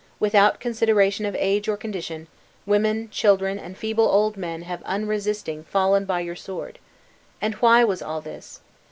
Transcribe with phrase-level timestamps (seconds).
[0.19, 2.27] Without consideration of age or condition,
[2.65, 6.79] women, children, and feeble old men have unresisting fallen by your sword.
[7.39, 8.61] And why was all this?